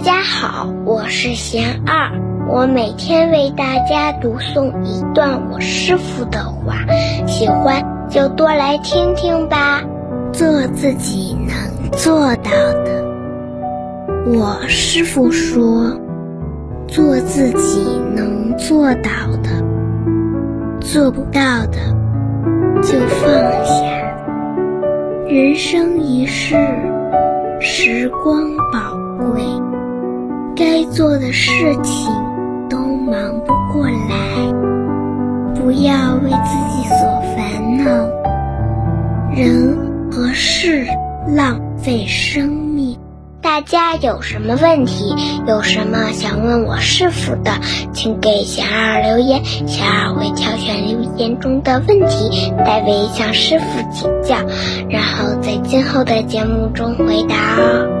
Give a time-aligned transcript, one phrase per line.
[0.00, 2.10] 大家好，我是贤二，
[2.48, 6.86] 我每天为大家读诵一段我师傅的话，
[7.26, 9.82] 喜欢就多来听听吧。
[10.32, 12.50] 做自己能做到
[12.82, 13.04] 的，
[14.24, 16.00] 我师傅说，
[16.88, 19.10] 做自己能做到
[19.42, 19.50] 的，
[20.80, 21.76] 做不到的
[22.82, 23.30] 就放
[23.66, 23.74] 下。
[25.28, 26.56] 人生一世，
[27.60, 28.96] 时光宝
[29.34, 29.42] 贵。
[30.60, 32.12] 该做的事情
[32.68, 34.52] 都忙不过来，
[35.54, 36.98] 不要为自己所
[37.34, 37.90] 烦恼。
[39.34, 39.74] 人
[40.12, 40.86] 和事
[41.28, 42.98] 浪费生命。
[43.40, 45.14] 大家有什么问题，
[45.46, 47.52] 有什么想问我师傅的，
[47.94, 54.36] 请给小二留言，小二会挑选留言中的问题，代为向师傅请教，
[54.90, 57.99] 然后在今后的节目中回答哦。